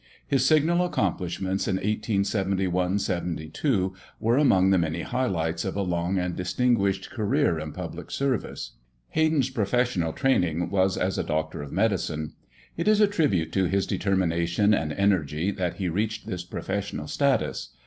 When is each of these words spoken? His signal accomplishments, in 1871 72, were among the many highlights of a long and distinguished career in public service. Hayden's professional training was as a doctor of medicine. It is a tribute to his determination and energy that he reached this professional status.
His 0.25 0.43
signal 0.43 0.83
accomplishments, 0.83 1.67
in 1.67 1.75
1871 1.75 2.97
72, 2.97 3.93
were 4.19 4.35
among 4.35 4.71
the 4.71 4.79
many 4.79 5.03
highlights 5.03 5.63
of 5.63 5.75
a 5.75 5.83
long 5.83 6.17
and 6.17 6.35
distinguished 6.35 7.11
career 7.11 7.59
in 7.59 7.71
public 7.71 8.09
service. 8.09 8.71
Hayden's 9.09 9.51
professional 9.51 10.11
training 10.11 10.71
was 10.71 10.97
as 10.97 11.19
a 11.19 11.23
doctor 11.23 11.61
of 11.61 11.71
medicine. 11.71 12.33
It 12.77 12.87
is 12.87 12.99
a 12.99 13.05
tribute 13.05 13.51
to 13.51 13.65
his 13.65 13.85
determination 13.85 14.73
and 14.73 14.91
energy 14.91 15.51
that 15.51 15.75
he 15.75 15.87
reached 15.87 16.25
this 16.25 16.43
professional 16.45 17.07
status. 17.07 17.69